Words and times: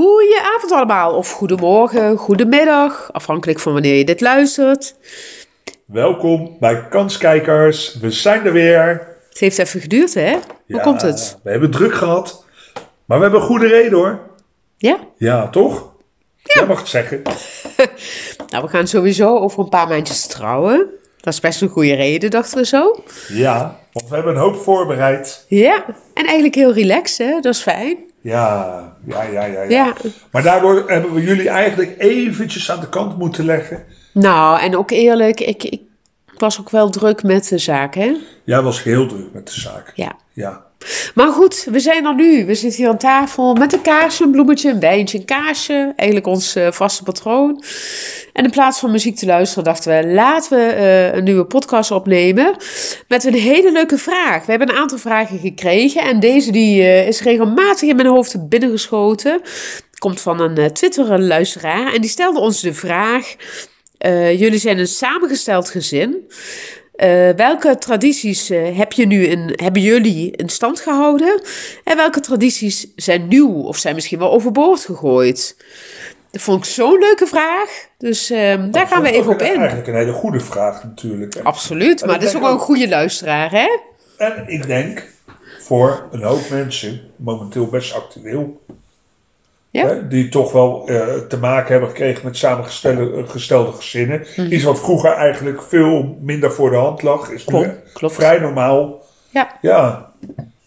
Goedenavond 0.00 0.72
allemaal, 0.72 1.14
of 1.14 1.30
goedemorgen, 1.30 2.16
goedemiddag, 2.16 3.08
afhankelijk 3.12 3.60
van 3.60 3.72
wanneer 3.72 3.94
je 3.94 4.04
dit 4.04 4.20
luistert. 4.20 4.94
Welkom 5.84 6.56
bij 6.60 6.88
Kanskijkers. 6.88 7.94
We 8.00 8.10
zijn 8.10 8.46
er 8.46 8.52
weer. 8.52 9.08
Het 9.28 9.38
heeft 9.38 9.58
even 9.58 9.80
geduurd, 9.80 10.14
hè? 10.14 10.30
Hoe 10.32 10.40
Ja, 10.66 10.82
komt 10.82 11.02
het? 11.02 11.38
We 11.42 11.50
hebben 11.50 11.70
druk 11.70 11.94
gehad. 11.94 12.44
Maar 13.04 13.16
we 13.16 13.22
hebben 13.22 13.40
een 13.40 13.46
goede 13.46 13.66
reden 13.66 13.98
hoor. 13.98 14.20
Ja? 14.76 14.98
Ja, 15.16 15.48
toch? 15.48 15.92
Jij 16.42 16.66
mag 16.66 16.78
het 16.78 16.88
zeggen. 16.88 17.22
Nou, 18.50 18.64
we 18.64 18.70
gaan 18.70 18.86
sowieso 18.86 19.38
over 19.38 19.58
een 19.62 19.68
paar 19.68 19.88
maandjes 19.88 20.26
trouwen. 20.26 20.86
Dat 21.20 21.32
is 21.34 21.40
best 21.40 21.62
een 21.62 21.68
goede 21.68 21.94
reden, 21.94 22.30
dachten 22.30 22.58
we 22.58 22.66
zo. 22.66 23.02
Ja, 23.28 23.80
want 23.92 24.08
we 24.08 24.14
hebben 24.14 24.34
een 24.34 24.40
hoop 24.40 24.56
voorbereid. 24.56 25.44
Ja, 25.48 25.84
en 26.14 26.24
eigenlijk 26.24 26.54
heel 26.54 26.72
relaxed, 26.72 27.26
hè? 27.26 27.40
Dat 27.40 27.54
is 27.54 27.60
fijn. 27.60 27.96
Ja, 28.26 28.82
ja, 29.04 29.22
ja, 29.22 29.44
ja. 29.44 29.62
ja. 29.62 29.66
Ja. 29.68 29.94
Maar 30.30 30.42
daardoor 30.42 30.84
hebben 30.86 31.14
we 31.14 31.22
jullie 31.22 31.48
eigenlijk 31.48 31.94
eventjes 31.98 32.70
aan 32.70 32.80
de 32.80 32.88
kant 32.88 33.18
moeten 33.18 33.44
leggen. 33.44 33.84
Nou, 34.12 34.60
en 34.60 34.76
ook 34.76 34.90
eerlijk, 34.90 35.40
ik, 35.40 35.64
ik 35.64 35.80
was 36.38 36.60
ook 36.60 36.70
wel 36.70 36.90
druk 36.90 37.22
met 37.22 37.48
de 37.48 37.58
zaak, 37.58 37.94
hè? 37.94 38.16
Jij 38.44 38.62
was 38.62 38.82
heel 38.82 39.06
druk 39.06 39.32
met 39.32 39.46
de 39.46 39.60
zaak. 39.60 39.92
Ja. 39.94 40.16
Ja. 40.32 40.65
Maar 41.14 41.32
goed, 41.32 41.66
we 41.70 41.80
zijn 41.80 42.04
er 42.04 42.14
nu. 42.14 42.46
We 42.46 42.54
zitten 42.54 42.80
hier 42.80 42.88
aan 42.88 42.98
tafel 42.98 43.54
met 43.54 43.72
een 43.72 43.82
kaarsje, 43.82 44.24
een 44.24 44.30
bloemetje, 44.30 44.70
een 44.70 44.80
wijntje, 44.80 45.18
een 45.18 45.24
kaasje. 45.24 45.92
Eigenlijk 45.96 46.28
ons 46.28 46.54
eh, 46.54 46.72
vaste 46.72 47.02
patroon. 47.02 47.62
En 48.32 48.44
in 48.44 48.50
plaats 48.50 48.78
van 48.78 48.90
muziek 48.90 49.16
te 49.16 49.26
luisteren 49.26 49.64
dachten 49.64 49.96
we, 49.96 50.12
laten 50.12 50.58
we 50.58 50.64
eh, 50.64 51.14
een 51.14 51.24
nieuwe 51.24 51.44
podcast 51.44 51.90
opnemen. 51.90 52.56
Met 53.08 53.24
een 53.24 53.34
hele 53.34 53.72
leuke 53.72 53.98
vraag. 53.98 54.44
We 54.44 54.50
hebben 54.50 54.70
een 54.70 54.76
aantal 54.76 54.98
vragen 54.98 55.38
gekregen. 55.38 56.02
En 56.02 56.20
deze 56.20 56.52
die, 56.52 56.82
eh, 56.82 57.06
is 57.06 57.20
regelmatig 57.20 57.88
in 57.88 57.96
mijn 57.96 58.08
hoofd 58.08 58.48
binnengeschoten. 58.48 59.40
Komt 59.98 60.20
van 60.20 60.40
een 60.40 60.72
Twitter-luisteraar. 60.72 61.94
En 61.94 62.00
die 62.00 62.10
stelde 62.10 62.40
ons 62.40 62.60
de 62.60 62.74
vraag... 62.74 63.34
jullie 64.36 64.58
zijn 64.58 64.78
een 64.78 64.86
samengesteld 64.86 65.70
gezin. 65.70 66.28
Eh, 66.96 67.28
welke 67.36 67.78
tradities 67.78 68.50
eh, 68.50 68.78
heb 68.78 68.92
je 68.92 69.06
nu 69.06 69.24
in, 69.26 69.52
hebben 69.56 69.82
jullie 69.82 70.30
in 70.36 70.48
stand 70.48 70.80
gehouden? 70.80 71.40
En 71.84 71.96
welke 71.96 72.20
tradities 72.20 72.86
zijn 72.96 73.28
nieuw 73.28 73.52
of 73.62 73.76
zijn 73.76 73.94
misschien 73.94 74.18
wel 74.18 74.32
overboord 74.32 74.80
gegooid? 74.84 75.56
Dat 76.30 76.42
vond 76.42 76.64
ik 76.64 76.70
zo'n 76.70 76.98
leuke 76.98 77.26
vraag. 77.26 77.86
Dus 77.98 78.30
ehm, 78.30 78.70
daar 78.70 78.86
gaan 78.86 79.02
we 79.02 79.10
even 79.10 79.32
op 79.32 79.40
een- 79.40 79.46
in. 79.52 79.56
Eigenlijk 79.58 79.88
een 79.88 79.94
hele 79.94 80.12
goede 80.12 80.40
vraag 80.40 80.84
natuurlijk. 80.84 81.36
Absoluut, 81.42 82.00
En 82.02 82.06
maar 82.08 82.18
dat 82.18 82.28
is 82.28 82.34
ook 82.36 82.42
wel 82.42 82.52
een 82.52 82.58
goede 82.58 82.88
luisteraar, 82.88 83.50
hè? 83.50 83.78
En 84.16 84.44
ik 84.46 84.66
denk 84.66 85.04
voor 85.60 86.08
een 86.12 86.22
hoop 86.22 86.48
mensen, 86.50 87.00
momenteel 87.16 87.66
best 87.66 87.94
actueel, 87.94 88.60
Ja. 89.76 89.86
hè, 89.86 90.08
die 90.08 90.28
toch 90.28 90.52
wel 90.52 90.88
eh, 90.88 91.06
te 91.28 91.38
maken 91.38 91.70
hebben 91.70 91.88
gekregen 91.88 92.24
met 92.24 92.36
samengestelde 92.36 93.24
gestelde 93.26 93.72
gezinnen. 93.72 94.26
Mhm. 94.36 94.52
Iets 94.52 94.64
wat 94.64 94.80
vroeger 94.80 95.12
eigenlijk 95.12 95.62
veel 95.62 96.18
minder 96.20 96.52
voor 96.52 96.70
de 96.70 96.76
hand 96.76 97.02
lag, 97.02 97.30
is 97.30 97.46
nu 97.46 97.52
Klopt, 97.54 97.92
klopt. 97.92 98.14
vrij 98.14 98.38
normaal. 98.38 99.04
Ja. 99.30 99.58
Ja. 99.60 100.12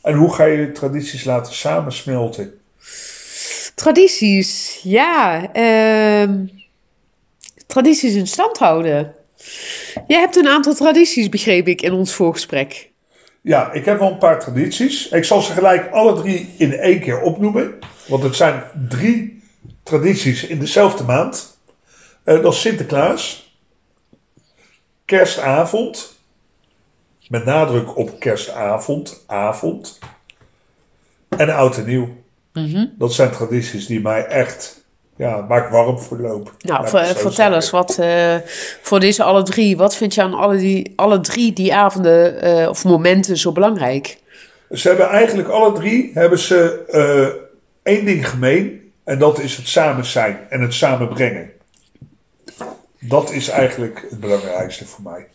En 0.01 0.13
hoe 0.13 0.33
ga 0.33 0.43
je 0.45 0.65
de 0.65 0.71
tradities 0.71 1.23
laten 1.23 1.53
samensmelten? 1.53 2.53
Tradities, 3.75 4.79
ja. 4.83 5.49
ehm, 5.53 6.45
tradities 7.67 8.13
in 8.13 8.27
stand 8.27 8.57
houden. 8.57 9.13
Jij 10.07 10.19
hebt 10.19 10.35
een 10.35 10.47
aantal 10.47 10.73
tradities, 10.73 11.29
begreep 11.29 11.67
ik, 11.67 11.81
in 11.81 11.93
ons 11.93 12.13
voorgesprek. 12.13 12.88
Ja, 13.41 13.71
ik 13.71 13.85
heb 13.85 13.99
wel 13.99 14.11
een 14.11 14.17
paar 14.17 14.39
tradities. 14.39 15.09
Ik 15.09 15.23
zal 15.23 15.41
ze 15.41 15.51
gelijk 15.51 15.91
alle 15.91 16.21
drie 16.21 16.53
in 16.57 16.73
één 16.73 16.99
keer 16.99 17.21
opnoemen. 17.21 17.79
Want 18.07 18.23
het 18.23 18.35
zijn 18.35 18.63
drie 18.89 19.43
tradities 19.83 20.43
in 20.43 20.59
dezelfde 20.59 21.03
maand. 21.03 21.59
Eh, 22.23 22.41
dat 22.41 22.53
is 22.53 22.61
Sinterklaas. 22.61 23.53
Kerstavond. 25.05 26.17
Met 27.27 27.45
nadruk 27.45 27.97
op 27.97 28.19
kerstavond. 28.19 29.23
Avond. 29.27 29.99
En 31.29 31.49
oud 31.49 31.77
en 31.77 31.85
nieuw. 31.85 32.17
Dat 32.97 33.13
zijn 33.13 33.31
tradities 33.31 33.85
die 33.85 34.01
mij 34.01 34.25
echt... 34.25 34.78
Ja, 35.19 35.47
waar 35.47 35.65
ik 35.65 35.71
warm 35.71 35.99
voor 35.99 36.17
loop. 36.17 36.53
Nou, 36.59 36.87
vertel 36.87 37.31
zeggen. 37.31 37.53
eens, 37.53 37.69
wat 37.69 37.97
eh, 37.97 38.35
voor 38.81 38.99
deze 38.99 39.23
alle 39.23 39.43
drie, 39.43 39.77
wat 39.77 39.95
vind 39.95 40.13
je 40.13 40.21
aan 40.21 40.33
alle, 40.33 40.57
die, 40.57 40.93
alle 40.95 41.19
drie 41.19 41.53
die 41.53 41.73
avonden 41.73 42.41
eh, 42.41 42.69
of 42.69 42.83
momenten 42.83 43.37
zo 43.37 43.51
belangrijk? 43.51 44.17
Ze 44.71 44.87
hebben 44.87 45.07
eigenlijk 45.07 45.49
alle 45.49 45.73
drie 45.73 46.11
hebben 46.13 46.39
ze 46.39 46.85
eh, 46.91 47.93
één 47.93 48.05
ding 48.05 48.29
gemeen. 48.29 48.91
En 49.03 49.19
dat 49.19 49.39
is 49.39 49.57
het 49.57 49.67
samen 49.67 50.05
zijn 50.05 50.37
en 50.49 50.61
het 50.61 50.73
samen 50.73 51.07
brengen. 51.07 51.51
Dat 52.99 53.31
is 53.31 53.49
eigenlijk 53.49 54.05
het 54.09 54.19
belangrijkste 54.19 54.85
voor 54.85 55.03
mij. 55.03 55.27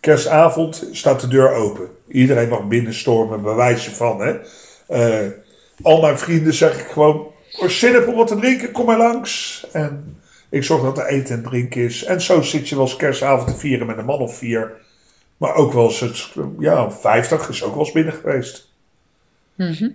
Kerstavond 0.00 0.88
staat 0.92 1.20
de 1.20 1.28
deur 1.28 1.52
open. 1.54 1.88
Iedereen 2.08 2.48
mag 2.48 2.68
binnenstormen, 2.68 3.42
bewijs 3.42 3.84
je 3.84 3.90
van. 3.90 4.20
Hè? 4.20 4.36
Al 5.82 6.00
mijn 6.00 6.18
vrienden 6.18 6.54
zeg 6.54 6.80
ik 6.80 6.86
gewoon: 6.86 7.31
"Als 7.60 7.72
je 7.72 7.78
zin 7.78 7.94
hebt 7.94 8.06
om 8.06 8.14
wat 8.14 8.26
te 8.26 8.36
drinken, 8.36 8.72
kom 8.72 8.86
maar 8.86 8.98
langs. 8.98 9.66
En 9.72 10.20
ik 10.48 10.64
zorg 10.64 10.82
dat 10.82 10.98
er 10.98 11.06
eten 11.06 11.36
en 11.36 11.42
drinken 11.42 11.82
is. 11.82 12.04
En 12.04 12.20
zo 12.20 12.42
zit 12.42 12.68
je 12.68 12.74
wel 12.74 12.84
eens 12.84 12.96
kerstavond 12.96 13.48
te 13.48 13.56
vieren 13.56 13.86
met 13.86 13.98
een 13.98 14.04
man 14.04 14.18
of 14.18 14.36
vier. 14.36 14.72
Maar 15.36 15.54
ook 15.54 15.72
wel 15.72 15.84
eens, 15.84 16.00
het, 16.00 16.28
ja, 16.58 16.90
50 16.90 17.48
is 17.48 17.62
ook 17.62 17.74
wel 17.74 17.84
eens 17.84 17.92
binnen 17.92 18.14
geweest. 18.14 18.70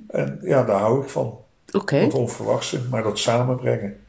En 0.08 0.40
ja, 0.42 0.64
daar 0.64 0.80
hou 0.80 1.04
ik 1.04 1.10
van. 1.10 1.38
Oké. 1.72 2.00
Dat 2.00 2.14
onverwachte, 2.14 2.80
maar 2.90 3.04
dat 3.04 3.20
samenbrengen. 3.20 4.00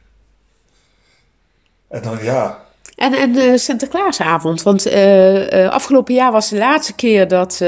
En 1.87 2.01
dan 2.01 2.23
ja, 2.23 2.65
En, 2.99 3.13
en 3.13 3.35
eh, 3.35 3.51
Sinterklaasavond, 3.55 4.63
want 4.63 4.85
eh, 4.85 5.63
eh, 5.65 5.71
afgelopen 5.71 6.13
jaar 6.13 6.31
was 6.31 6.49
de 6.49 6.57
laatste 6.57 6.93
keer 6.93 7.27
dat 7.27 7.63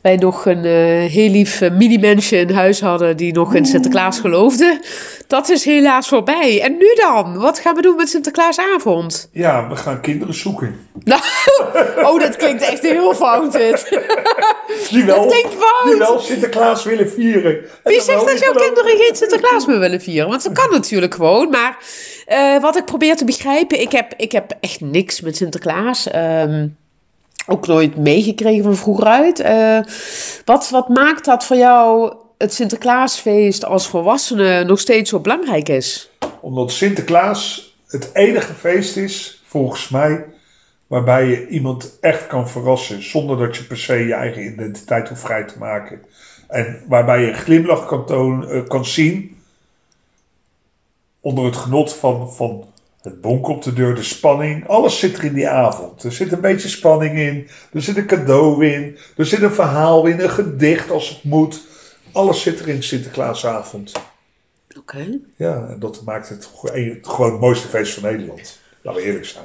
wij 0.00 0.16
nog 0.16 0.46
een 0.46 0.64
heel 1.08 1.30
lief 1.30 1.70
mini-mensje 1.70 2.36
in 2.36 2.50
huis 2.50 2.80
hadden 2.80 3.16
die 3.16 3.32
nog 3.32 3.54
in 3.54 3.66
Sinterklaas 3.66 4.20
geloofde. 4.20 4.80
Dat 5.26 5.48
is 5.48 5.64
helaas 5.64 6.08
voorbij. 6.08 6.62
En 6.62 6.76
nu 6.76 6.94
dan? 6.94 7.38
Wat 7.38 7.58
gaan 7.58 7.74
we 7.74 7.82
doen 7.82 7.96
met 7.96 8.08
Sinterklaasavond? 8.08 9.28
ja, 9.32 9.68
we 9.68 9.76
gaan 9.76 10.00
kinderen 10.00 10.34
zoeken. 10.34 10.78
Nou, 11.04 11.20
oh, 12.08 12.20
dat 12.20 12.36
klinkt 12.36 12.62
echt 12.62 12.82
heel 12.82 13.14
fout 13.14 13.52
dit. 13.52 13.88
Die 14.90 15.04
wel, 15.04 15.22
Dat 15.22 15.32
klinkt 15.32 15.54
fout. 15.54 15.84
die 15.84 15.96
wel 15.98 16.20
Sinterklaas 16.20 16.84
willen 16.84 17.10
vieren. 17.10 17.56
En 17.56 17.66
Wie 17.82 18.00
zegt 18.00 18.26
dat 18.26 18.38
jouw 18.38 18.52
kinderen 18.52 18.96
geen 18.96 19.16
Sinterklaas 19.16 19.66
meer 19.66 19.78
willen 19.78 20.00
vieren? 20.00 20.28
Want 20.28 20.42
dat 20.42 20.52
kan 20.52 20.70
natuurlijk 20.70 21.14
gewoon. 21.14 21.50
Maar 21.50 21.78
eh, 22.26 22.60
wat 22.60 22.76
ik 22.76 22.84
probeer 22.84 23.16
te 23.16 23.24
begrijpen, 23.24 23.80
ik 23.80 23.92
heb, 23.92 24.14
ik 24.16 24.32
heb 24.32 24.52
echt 24.60 24.80
niks 24.80 25.20
met 25.20 25.36
Sinterklaas. 25.36 26.10
Ehm, 26.10 26.66
ook 27.46 27.66
nooit 27.66 27.96
meegekregen 27.96 28.64
van 28.64 28.76
vroeger 28.76 29.06
uit. 29.06 29.40
Eh, 29.40 29.78
wat, 30.44 30.70
wat 30.70 30.88
maakt 30.88 31.24
dat 31.24 31.44
voor 31.44 31.56
jou 31.56 32.14
het 32.38 32.54
Sinterklaasfeest 32.54 33.64
als 33.64 33.88
volwassene 33.88 34.64
nog 34.64 34.80
steeds 34.80 35.10
zo 35.10 35.20
belangrijk 35.20 35.68
is? 35.68 36.10
Omdat 36.40 36.72
Sinterklaas 36.72 37.74
het 37.88 38.10
enige 38.12 38.52
feest 38.54 38.96
is, 38.96 39.42
volgens 39.46 39.88
mij, 39.88 40.24
waarbij 40.86 41.26
je 41.26 41.48
iemand 41.48 41.98
echt 42.00 42.26
kan 42.26 42.48
verrassen. 42.48 43.02
Zonder 43.02 43.38
dat 43.38 43.56
je 43.56 43.64
per 43.64 43.78
se 43.78 43.94
je 43.94 44.14
eigen 44.14 44.44
identiteit 44.44 45.08
hoeft 45.08 45.20
vrij 45.20 45.44
te 45.44 45.58
maken. 45.58 46.02
En 46.48 46.82
waarbij 46.88 47.20
je 47.20 47.28
een 47.28 47.34
glimlach 47.34 47.86
kan, 47.86 48.06
tonen, 48.06 48.50
eh, 48.50 48.68
kan 48.68 48.84
zien. 48.84 49.36
Onder 51.20 51.44
het 51.44 51.56
genot 51.56 51.94
van, 51.94 52.32
van 52.32 52.64
het 53.00 53.20
bonk 53.20 53.48
op 53.48 53.62
de 53.62 53.72
deur, 53.72 53.94
de 53.94 54.02
spanning. 54.02 54.68
Alles 54.68 54.98
zit 54.98 55.18
er 55.18 55.24
in 55.24 55.34
die 55.34 55.48
avond. 55.48 56.02
Er 56.02 56.12
zit 56.12 56.32
een 56.32 56.40
beetje 56.40 56.68
spanning 56.68 57.18
in. 57.18 57.48
Er 57.72 57.82
zit 57.82 57.96
een 57.96 58.06
cadeau 58.06 58.66
in. 58.66 58.98
Er 59.16 59.26
zit 59.26 59.42
een 59.42 59.52
verhaal 59.52 60.06
in, 60.06 60.20
een 60.20 60.30
gedicht 60.30 60.90
als 60.90 61.08
het 61.08 61.24
moet. 61.24 61.66
Alles 62.12 62.42
zit 62.42 62.60
er 62.60 62.68
in 62.68 62.82
Sinterklaasavond. 62.82 63.92
Oké. 64.78 65.20
Ja, 65.36 65.66
en 65.68 65.78
dat 65.78 66.02
maakt 66.04 66.28
het 66.28 66.50
gewoon 66.54 66.98
gewoon 67.02 67.30
het 67.30 67.40
mooiste 67.40 67.68
feest 67.68 67.94
van 67.94 68.02
Nederland. 68.02 68.60
Laten 68.82 69.00
we 69.00 69.06
eerlijk 69.06 69.26
zijn. 69.26 69.44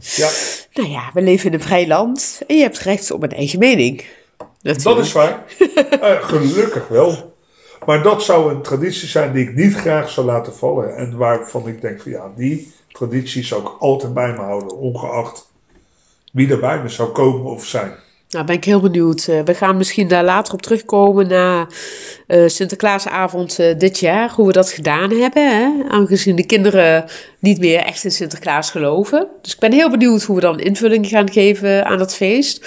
Ja, 0.00 0.30
Nou 0.72 0.88
ja, 0.88 1.10
we 1.14 1.22
leven 1.22 1.46
in 1.46 1.54
een 1.54 1.60
vrij 1.60 1.86
land 1.86 2.42
en 2.46 2.56
je 2.56 2.62
hebt 2.62 2.78
recht 2.78 3.10
op 3.10 3.22
een 3.22 3.32
eigen 3.32 3.58
mening. 3.58 4.04
dat 4.62 4.98
is 4.98 5.12
waar. 5.12 5.44
Eh, 6.00 6.22
gelukkig 6.22 6.88
wel. 6.88 7.34
Maar 7.86 8.02
dat 8.02 8.22
zou 8.22 8.54
een 8.54 8.62
traditie 8.62 9.08
zijn 9.08 9.32
die 9.32 9.48
ik 9.48 9.54
niet 9.54 9.74
graag 9.74 10.10
zou 10.10 10.26
laten 10.26 10.54
vallen. 10.54 10.96
En 10.96 11.16
waarvan 11.16 11.68
ik 11.68 11.80
denk 11.80 12.00
van 12.00 12.10
ja, 12.10 12.32
die 12.36 12.72
traditie 12.88 13.44
zou 13.44 13.62
ik 13.62 13.68
altijd 13.78 14.14
bij 14.14 14.32
me 14.32 14.40
houden. 14.40 14.76
Ongeacht 14.76 15.52
wie 16.32 16.50
er 16.50 16.60
bij 16.60 16.82
me 16.82 16.88
zou 16.88 17.10
komen 17.10 17.52
of 17.52 17.66
zijn. 17.66 17.94
Nou, 18.34 18.46
ben 18.46 18.56
ik 18.56 18.64
heel 18.64 18.80
benieuwd. 18.80 19.26
Eh, 19.28 19.40
we 19.44 19.54
gaan 19.54 19.76
misschien 19.76 20.08
daar 20.08 20.24
later 20.24 20.54
op 20.54 20.62
terugkomen 20.62 21.28
na 21.28 21.66
eh, 22.26 22.46
Sinterklaasavond 22.46 23.58
eh, 23.58 23.78
dit 23.78 23.98
jaar, 23.98 24.30
hoe 24.30 24.46
we 24.46 24.52
dat 24.52 24.70
gedaan 24.70 25.10
hebben. 25.10 25.56
Hè? 25.56 25.88
Aangezien 25.88 26.36
de 26.36 26.46
kinderen 26.46 27.04
niet 27.38 27.58
meer 27.58 27.80
echt 27.80 28.04
in 28.04 28.10
Sinterklaas 28.10 28.70
geloven. 28.70 29.26
Dus 29.42 29.52
ik 29.52 29.58
ben 29.58 29.72
heel 29.72 29.90
benieuwd 29.90 30.22
hoe 30.22 30.36
we 30.36 30.40
dan 30.40 30.60
invulling 30.60 31.06
gaan 31.06 31.30
geven 31.32 31.84
aan 31.84 31.98
dat 31.98 32.14
feest. 32.16 32.66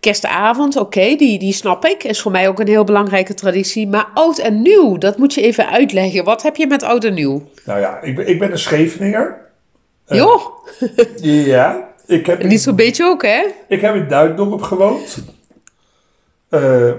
Kerstavond, 0.00 0.76
oké, 0.76 1.14
die, 1.16 1.38
die 1.38 1.52
snap 1.52 1.84
ik. 1.84 2.04
Is 2.04 2.20
voor 2.20 2.32
mij 2.32 2.48
ook 2.48 2.60
een 2.60 2.68
heel 2.68 2.84
belangrijke 2.84 3.34
traditie. 3.34 3.88
Maar 3.88 4.08
oud 4.14 4.38
en 4.38 4.62
nieuw, 4.62 4.98
dat 4.98 5.18
moet 5.18 5.34
je 5.34 5.40
even 5.40 5.68
uitleggen. 5.70 6.24
Wat 6.24 6.42
heb 6.42 6.56
je 6.56 6.66
met 6.66 6.82
oud 6.82 7.04
en 7.04 7.14
nieuw? 7.14 7.42
Nou 7.64 7.80
ja, 7.80 8.00
ik 8.00 8.16
ben, 8.16 8.28
ik 8.28 8.38
ben 8.38 8.50
een 8.50 8.58
Scheveninger. 8.58 9.44
Joh! 10.06 10.40
ja, 11.22 11.94
ik 12.06 12.26
heb... 12.26 12.42
Niet 12.42 12.60
zo'n 12.60 12.76
beetje 12.76 13.04
ook, 13.04 13.22
hè? 13.22 13.46
Ik 13.68 13.80
heb 13.80 13.94
in 13.94 14.08
Duindorp 14.08 14.62
gewoond. 14.62 15.24
Uh, 16.50 16.92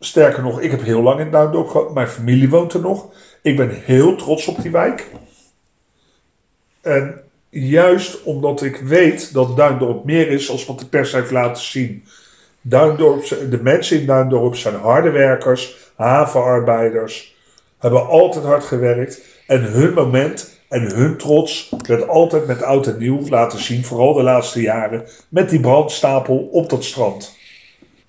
sterker 0.00 0.42
nog, 0.42 0.60
ik 0.60 0.70
heb 0.70 0.82
heel 0.82 1.02
lang 1.02 1.20
in 1.20 1.30
Duindorp 1.30 1.68
gewoond. 1.68 1.94
Mijn 1.94 2.08
familie 2.08 2.48
woont 2.48 2.72
er 2.72 2.80
nog. 2.80 3.06
Ik 3.42 3.56
ben 3.56 3.70
heel 3.70 4.16
trots 4.16 4.46
op 4.46 4.62
die 4.62 4.70
wijk. 4.70 5.06
En 6.80 7.20
juist 7.48 8.22
omdat 8.22 8.62
ik 8.62 8.76
weet 8.76 9.32
dat 9.32 9.56
Duindorp 9.56 10.04
meer 10.04 10.28
is 10.28 10.50
als 10.50 10.66
wat 10.66 10.78
de 10.78 10.86
pers 10.86 11.12
heeft 11.12 11.30
laten 11.30 11.62
zien. 11.62 12.04
Duindorp, 12.60 13.28
de 13.50 13.62
mensen 13.62 14.00
in 14.00 14.06
Duindorp 14.06 14.54
zijn 14.56 14.74
harde 14.74 15.10
werkers, 15.10 15.76
havenarbeiders, 15.96 17.36
hebben 17.78 18.06
altijd 18.06 18.44
hard 18.44 18.64
gewerkt. 18.64 19.20
En 19.46 19.62
hun 19.62 19.94
moment 19.94 20.55
en 20.68 20.94
hun 20.94 21.16
trots 21.16 21.72
werd 21.86 22.08
altijd 22.08 22.46
met 22.46 22.62
oud 22.62 22.86
en 22.86 22.98
nieuw 22.98 23.28
laten 23.28 23.58
zien, 23.58 23.84
vooral 23.84 24.14
de 24.14 24.22
laatste 24.22 24.60
jaren, 24.60 25.04
met 25.28 25.50
die 25.50 25.60
brandstapel 25.60 26.48
op 26.52 26.70
dat 26.70 26.84
strand. 26.84 27.36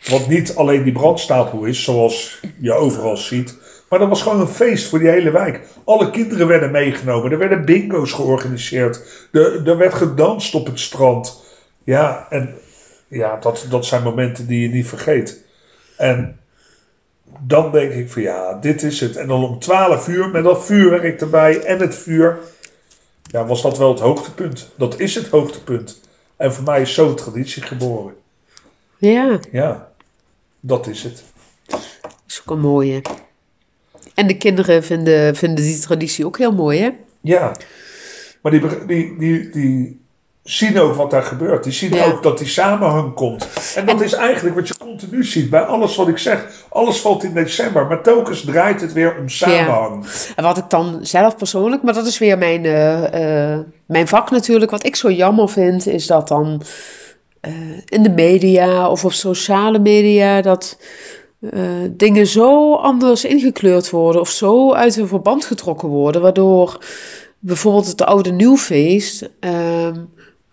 Wat 0.09 0.27
niet 0.27 0.55
alleen 0.55 0.83
die 0.83 0.93
brandstapel 0.93 1.63
is, 1.63 1.83
zoals 1.83 2.39
je 2.59 2.73
overal 2.73 3.17
ziet, 3.17 3.57
maar 3.89 3.99
dat 3.99 4.07
was 4.07 4.21
gewoon 4.21 4.39
een 4.39 4.47
feest 4.47 4.89
voor 4.89 4.99
die 4.99 5.09
hele 5.09 5.31
wijk. 5.31 5.61
Alle 5.83 6.09
kinderen 6.09 6.47
werden 6.47 6.71
meegenomen, 6.71 7.31
er 7.31 7.37
werden 7.37 7.65
bingo's 7.65 8.11
georganiseerd, 8.11 9.27
er, 9.31 9.67
er 9.67 9.77
werd 9.77 9.93
gedanst 9.93 10.55
op 10.55 10.65
het 10.65 10.79
strand. 10.79 11.43
Ja, 11.83 12.27
en 12.29 12.55
ja, 13.07 13.37
dat, 13.39 13.65
dat 13.69 13.85
zijn 13.85 14.03
momenten 14.03 14.47
die 14.47 14.61
je 14.61 14.69
niet 14.69 14.87
vergeet. 14.87 15.45
En 15.97 16.39
dan 17.39 17.71
denk 17.71 17.91
ik 17.91 18.09
van 18.09 18.21
ja, 18.21 18.53
dit 18.53 18.83
is 18.83 18.99
het. 18.99 19.15
En 19.15 19.27
dan 19.27 19.43
om 19.43 19.59
12 19.59 20.07
uur 20.07 20.29
met 20.29 20.43
dat 20.43 20.65
vuurwerk 20.65 21.21
erbij 21.21 21.61
en 21.61 21.79
het 21.79 21.95
vuur. 21.95 22.37
Ja, 23.23 23.45
was 23.45 23.61
dat 23.61 23.77
wel 23.77 23.89
het 23.89 23.99
hoogtepunt. 23.99 24.69
Dat 24.77 24.99
is 24.99 25.15
het 25.15 25.27
hoogtepunt. 25.27 26.01
En 26.35 26.53
voor 26.53 26.63
mij 26.63 26.81
is 26.81 26.93
zo'n 26.93 27.15
traditie 27.15 27.61
geboren. 27.61 28.13
Ja. 28.97 29.39
Ja, 29.51 29.91
dat 30.59 30.87
is 30.87 31.03
het. 31.03 31.23
Dat 31.65 31.79
is 32.27 32.41
ook 32.45 32.55
een 32.55 32.61
mooie. 32.61 33.01
En 34.13 34.27
de 34.27 34.37
kinderen 34.37 34.83
vinden, 34.83 35.35
vinden 35.35 35.63
die 35.63 35.79
traditie 35.79 36.25
ook 36.25 36.37
heel 36.37 36.53
mooi, 36.53 36.79
hè? 36.79 36.89
Ja. 37.21 37.51
Maar 38.41 38.51
die, 38.51 38.85
die, 38.85 39.17
die, 39.17 39.49
die 39.49 40.05
zien 40.49 40.79
ook 40.79 40.93
wat 40.93 41.11
daar 41.11 41.23
gebeurt. 41.23 41.63
Die 41.63 41.73
zien 41.73 41.93
Ja. 41.93 42.05
ook 42.05 42.23
dat 42.23 42.37
die 42.37 42.47
samenhang 42.47 43.13
komt. 43.13 43.47
En 43.75 43.85
dat 43.85 44.01
is 44.01 44.13
eigenlijk 44.13 44.55
wat 44.55 44.67
je 44.67 44.77
continu 44.77 45.23
ziet 45.23 45.49
bij 45.49 45.61
alles 45.61 45.95
wat 45.95 46.07
ik 46.07 46.17
zeg. 46.17 46.45
Alles 46.69 46.99
valt 46.99 47.23
in 47.23 47.33
december, 47.33 47.87
maar 47.87 48.03
telkens 48.03 48.41
draait 48.41 48.81
het 48.81 48.93
weer 48.93 49.15
om 49.19 49.29
samenhang. 49.29 50.05
En 50.35 50.43
wat 50.43 50.57
ik 50.57 50.69
dan 50.69 50.99
zelf 51.01 51.35
persoonlijk, 51.35 51.83
maar 51.83 51.93
dat 51.93 52.05
is 52.05 52.17
weer 52.17 52.37
mijn, 52.37 52.65
eh, 52.65 53.53
eh, 53.53 53.59
mijn 53.85 54.07
vak 54.07 54.31
natuurlijk. 54.31 54.71
Wat 54.71 54.85
ik 54.85 54.95
zo 54.95 55.11
jammer 55.11 55.49
vind, 55.49 55.87
is 55.87 56.07
dat 56.07 56.27
dan 56.27 56.61
eh, 57.41 57.51
in 57.85 58.03
de 58.03 58.09
media 58.09 58.89
of 58.89 59.05
op 59.05 59.11
sociale 59.13 59.79
media 59.79 60.41
dat 60.41 60.77
dingen 61.91 62.27
zo 62.27 62.73
anders 62.73 63.25
ingekleurd 63.25 63.89
worden 63.89 64.21
of 64.21 64.29
zo 64.29 64.73
uit 64.73 64.95
hun 64.95 65.07
verband 65.07 65.45
getrokken 65.45 65.87
worden, 65.87 66.21
waardoor 66.21 66.85
bijvoorbeeld 67.39 67.87
het 67.87 68.01
oude 68.01 68.31
nieuwfeest 68.31 69.29
ehm 69.39 69.95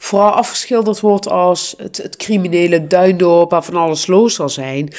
vooral 0.04 0.30
afgeschilderd 0.30 1.00
wordt 1.00 1.28
als 1.28 1.74
het, 1.76 1.96
het 1.96 2.16
criminele 2.16 2.86
duindorp 2.86 3.50
waar 3.50 3.64
van 3.64 3.76
alles 3.76 4.06
los 4.06 4.34
zal 4.34 4.48
zijn. 4.48 4.92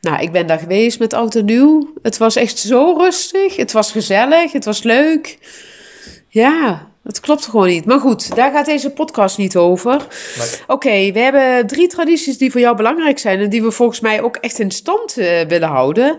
Nou, 0.00 0.22
ik 0.22 0.32
ben 0.32 0.46
daar 0.46 0.58
geweest 0.58 0.98
met 0.98 1.12
oud 1.12 1.34
en 1.34 1.44
nieuw. 1.44 1.92
Het 2.02 2.18
was 2.18 2.36
echt 2.36 2.58
zo 2.58 2.94
rustig. 2.98 3.56
Het 3.56 3.72
was 3.72 3.92
gezellig. 3.92 4.52
Het 4.52 4.64
was 4.64 4.82
leuk. 4.82 5.38
Ja, 6.28 6.88
het 7.02 7.20
klopt 7.20 7.46
gewoon 7.46 7.66
niet. 7.66 7.84
Maar 7.84 8.00
goed, 8.00 8.36
daar 8.36 8.52
gaat 8.52 8.66
deze 8.66 8.90
podcast 8.90 9.38
niet 9.38 9.56
over. 9.56 10.06
Nee. 10.38 10.48
Oké, 10.66 11.12
we 11.12 11.18
hebben 11.18 11.66
drie 11.66 11.88
tradities 11.88 12.38
die 12.38 12.50
voor 12.50 12.60
jou 12.60 12.76
belangrijk 12.76 13.18
zijn 13.18 13.40
en 13.40 13.50
die 13.50 13.62
we 13.62 13.70
volgens 13.70 14.00
mij 14.00 14.22
ook 14.22 14.36
echt 14.36 14.58
in 14.58 14.70
stand 14.70 15.16
eh, 15.16 15.40
willen 15.48 15.68
houden. 15.68 16.16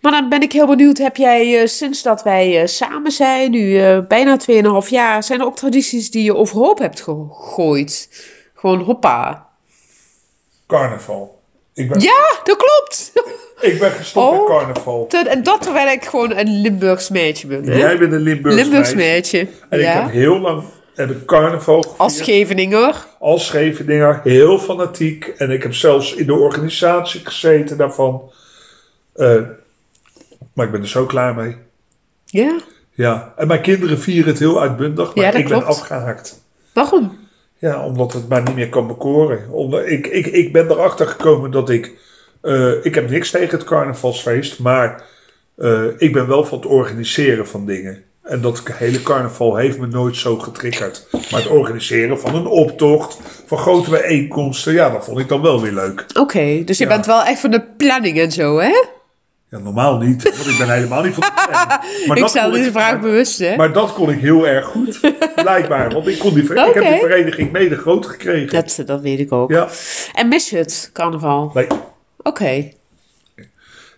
Maar 0.00 0.12
dan 0.12 0.28
ben 0.28 0.42
ik 0.42 0.52
heel 0.52 0.66
benieuwd, 0.66 0.98
heb 0.98 1.16
jij 1.16 1.60
eh, 1.60 1.66
sinds 1.66 2.02
dat 2.02 2.22
wij 2.22 2.60
eh, 2.60 2.66
samen 2.66 3.10
zijn, 3.12 3.50
nu 3.50 3.78
eh, 3.78 3.98
bijna 4.08 4.38
2,5 4.82 4.88
jaar, 4.88 5.22
zijn 5.22 5.40
er 5.40 5.46
ook 5.46 5.56
tradities 5.56 6.10
die 6.10 6.22
je 6.24 6.36
overhoop 6.36 6.78
hebt 6.78 7.00
gegooid? 7.00 8.08
Gewoon 8.54 8.80
hoppa. 8.80 9.48
Carnaval. 10.66 11.40
Ik 11.74 11.88
ben, 11.88 12.00
Ja, 12.00 12.40
dat 12.44 12.56
klopt. 12.56 13.12
ik 13.72 13.78
ben 13.78 13.90
gestopt 13.90 14.26
Oh. 14.26 14.48
met 14.48 14.58
carnaval. 14.58 15.08
En 15.28 15.42
dat 15.42 15.62
terwijl 15.62 15.88
ik 15.88 16.04
gewoon 16.04 16.36
een 16.36 16.60
Limburgs 16.60 17.08
meisje 17.08 17.46
ben. 17.46 17.64
Hè? 17.64 17.76
Jij 17.78 17.98
bent 17.98 18.12
een 18.12 18.20
Limburgs, 18.20 18.56
Limburgs 18.62 18.94
meisje. 18.94 19.36
meisje. 19.36 19.48
En 19.68 19.80
ik 19.80 19.86
heb 19.86 20.10
heel 20.10 20.38
lang 20.38 20.62
heb 20.94 21.10
ik 21.10 21.24
carnaval 21.26 21.80
gevierd. 21.82 21.98
Als 21.98 22.16
Scheveninger. 22.16 23.06
als 23.18 23.46
Scheveninger, 23.46 24.20
heel 24.24 24.58
fanatiek. 24.58 25.24
En 25.36 25.50
ik 25.50 25.62
heb 25.62 25.74
zelfs 25.74 26.14
in 26.14 26.26
de 26.26 26.34
organisatie 26.34 27.20
gezeten 27.24 27.76
daarvan. 27.76 28.30
Maar 30.60 30.68
ik 30.68 30.74
ben 30.74 30.82
er 30.82 30.88
zo 30.88 31.06
klaar 31.06 31.34
mee. 31.34 31.56
Ja. 32.24 32.60
Ja, 32.90 33.32
en 33.36 33.46
mijn 33.46 33.60
kinderen 33.60 33.98
vieren 33.98 34.30
het 34.30 34.38
heel 34.38 34.60
uitbundig, 34.60 35.14
maar 35.14 35.24
Ja, 35.24 35.32
ik 35.32 35.48
ben 35.48 35.64
afgehaakt. 35.66 36.42
Waarom? 36.72 37.18
Ja, 37.58 37.84
omdat 37.84 38.12
het 38.12 38.28
mij 38.28 38.40
niet 38.40 38.54
meer 38.54 38.68
kan 38.68 38.86
bekoren. 38.86 39.50
Omdat 39.50 39.86
ik, 39.86 40.06
ik, 40.06 40.26
ik 40.26 40.52
ben 40.52 40.70
erachter 40.70 41.06
gekomen 41.06 41.50
dat 41.50 41.70
ik... 41.70 41.92
eh, 42.42 42.84
ik 42.84 42.94
heb 42.94 43.10
niks 43.10 43.30
tegen 43.30 43.58
het 43.58 43.66
carnavalsfeest, 43.66 44.58
maar 44.58 45.02
eh, 45.56 45.84
ik 45.98 46.12
ben 46.12 46.26
wel 46.28 46.44
van 46.44 46.58
het 46.58 46.66
organiseren 46.66 47.46
van 47.48 47.66
dingen. 47.66 48.02
En 48.22 48.40
dat 48.40 48.62
hele 48.72 49.02
carnaval 49.02 49.56
heeft 49.56 49.78
me 49.78 49.86
nooit 49.86 50.16
zo 50.16 50.36
getriggerd. 50.38 51.06
Maar 51.30 51.40
het 51.40 51.50
organiseren 51.50 52.20
van 52.20 52.34
een 52.34 52.46
optocht, 52.46 53.18
van 53.46 53.58
grote 53.58 53.90
bijeenkomsten, 53.90 54.72
ja, 54.72 54.90
dat 54.90 55.04
vond 55.04 55.18
ik 55.18 55.28
dan 55.28 55.42
wel 55.42 55.60
weer 55.60 55.72
leuk. 55.72 56.04
Oké, 56.18 56.62
dus 56.64 56.78
je 56.78 56.84
Ja. 56.84 56.90
bent 56.90 57.06
wel 57.06 57.22
echt 57.24 57.40
van 57.40 57.50
de 57.50 57.62
planning 57.76 58.18
en 58.18 58.32
zo, 58.32 58.58
hè? 58.58 58.84
Ja, 59.50 59.58
normaal 59.58 59.98
niet, 59.98 60.22
want 60.22 60.46
ik 60.46 60.58
ben 60.58 60.70
helemaal 60.70 61.02
niet 61.02 61.14
van 61.14 61.22
de. 61.22 61.42
Maar 62.06 62.18
ik 62.18 62.24
kon 62.24 62.52
deze 62.52 62.70
vraag 62.72 63.00
bewust, 63.00 63.38
hè? 63.38 63.56
Maar 63.56 63.72
dat 63.72 63.92
kon 63.92 64.10
ik 64.10 64.20
heel 64.20 64.46
erg 64.46 64.64
goed, 64.66 65.00
blijkbaar. 65.34 65.90
Want 65.90 66.06
ik, 66.06 66.18
kon 66.18 66.34
die, 66.34 66.42
ik 66.42 66.74
heb 66.74 66.84
die 66.84 66.98
vereniging 66.98 67.52
mede 67.52 67.76
groot 67.76 68.06
gekregen. 68.06 68.48
Dat, 68.48 68.82
dat 68.86 69.00
weet 69.00 69.18
ik 69.18 69.32
ook. 69.32 69.50
Ja, 69.50 69.68
En 70.14 70.28
mis 70.28 70.50
je 70.50 70.56
het, 70.56 70.90
carnaval? 70.92 71.50
nee. 71.54 71.66
Oké. 72.22 72.70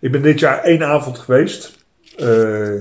Ik 0.00 0.10
ben 0.12 0.22
dit 0.22 0.38
jaar 0.38 0.62
één 0.62 0.82
avond 0.82 1.18
geweest. 1.18 1.78
Eh, 2.16 2.74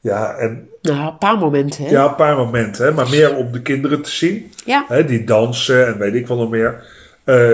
ja, 0.00 0.34
en 0.34 0.68
Nou, 0.82 1.00
een 1.10 1.18
paar 1.18 1.38
momenten, 1.38 1.84
hè? 1.84 1.90
ja, 1.90 2.04
een 2.08 2.14
paar 2.14 2.36
momenten, 2.36 2.84
hè, 2.84 2.92
maar 2.92 3.08
meer 3.08 3.36
om 3.36 3.52
de 3.52 3.62
kinderen 3.62 4.02
te 4.02 4.10
zien. 4.10 4.52
Ja. 4.64 4.84
Hè, 4.88 5.04
die 5.04 5.24
dansen 5.24 5.86
en 5.86 5.98
weet 5.98 6.14
ik 6.14 6.26
wel 6.26 6.36
nog 6.36 6.50
meer. 6.50 6.82
Eh, 7.24 7.50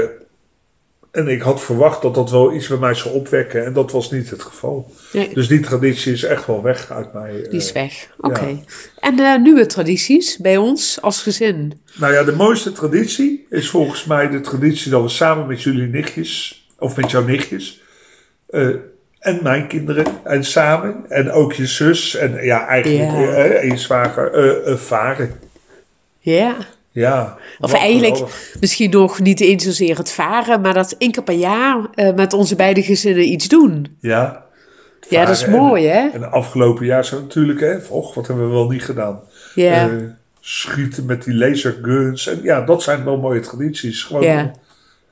en 1.17 1.29
ik 1.29 1.41
had 1.41 1.63
verwacht 1.63 2.03
dat 2.03 2.15
dat 2.15 2.31
wel 2.31 2.55
iets 2.55 2.67
bij 2.69 2.79
mij 2.79 2.95
zou 2.95 3.15
opwekken. 3.15 3.65
En 3.65 3.73
dat 3.73 3.93
was 3.93 4.11
niet 4.11 4.31
het 4.31 4.43
geval. 4.43 4.91
Nee, 5.13 5.31
Dus 5.35 5.49
die 5.49 5.61
traditie 5.61 6.13
is 6.13 6.23
echt 6.23 6.47
wel 6.47 6.63
weg 6.63 6.91
uit 6.91 7.13
mij. 7.13 7.43
eh. 7.43 7.51
die 7.51 7.59
is 7.61 7.73
weg. 7.73 8.09
Oké. 8.21 8.59
En 9.01 9.19
eh, 9.19 9.39
nieuwe 9.41 9.67
tradities 9.67 10.37
bij 10.39 10.57
ons 10.57 10.99
als 11.03 11.23
gezin? 11.23 11.81
Nou 11.95 12.13
ja, 12.13 12.23
de 12.25 12.33
mooiste 12.33 12.73
traditie 12.73 13.47
is 13.51 13.69
volgens 13.69 14.05
mij 14.05 14.29
de 14.29 14.41
traditie 14.41 14.91
dat 14.91 15.03
we 15.03 15.09
samen 15.09 15.47
met 15.47 15.63
jullie 15.63 15.87
nichtjes, 15.89 16.67
of 16.79 16.97
met 16.97 17.11
jouw 17.11 17.25
nichtjes, 17.25 17.81
eh, 18.47 18.69
en 19.19 19.41
mijn 19.43 19.67
kinderen, 19.67 20.05
en 20.25 20.45
samen, 20.45 21.05
en 21.09 21.31
ook 21.31 21.53
je 21.53 21.67
zus, 21.67 22.15
en 22.17 22.45
ja, 22.45 22.67
eigenlijk 22.67 23.11
Ja. 23.11 23.35
en 23.37 23.67
je 23.69 23.77
zwager, 23.77 24.79
varen. 24.79 25.41
Ja. 26.19 26.57
Ja. 27.01 27.37
Of 27.61 27.73
eigenlijk 27.73 28.13
geweldig. 28.15 28.57
misschien 28.61 28.91
nog 28.91 29.21
niet 29.21 29.41
eens 29.41 29.65
zozeer 29.65 29.97
het 29.97 30.13
varen, 30.13 30.61
maar 30.61 30.75
dat 30.75 30.95
één 30.99 31.11
keer 31.11 31.23
per 31.23 31.35
jaar 31.35 31.79
met 32.15 32.33
onze 32.33 32.57
beide 32.57 32.83
gezinnen 32.83 33.33
iets 33.33 33.49
doen. 33.49 33.97
Ja. 34.01 34.45
Ja, 35.09 35.25
dat 35.25 35.37
is 35.37 35.47
mooi, 35.47 35.87
hè? 35.87 36.09
En, 36.09 36.21
de 36.21 36.27
afgelopen 36.27 36.87
jaar 36.87 37.05
zo 37.05 37.21
natuurlijk, 37.21 37.61
hè. 37.61 37.77
Och, 37.89 38.15
wat 38.15 38.27
hebben 38.27 38.49
we 38.49 38.53
wel 38.55 38.69
niet 38.69 38.85
gedaan. 38.85 39.21
Ja. 39.55 39.89
Eh, 39.89 39.95
schieten 40.41 41.07
met 41.07 41.25
die 41.25 41.35
laserguns. 41.35 42.27
En 42.27 42.41
ja, 42.43 42.61
dat 42.61 42.83
zijn 42.83 43.05
wel 43.05 43.17
mooie 43.17 43.41
tradities. 43.41 44.03
Gewoon 44.03 44.23
Ja. 44.23 44.43
om, 44.43 44.53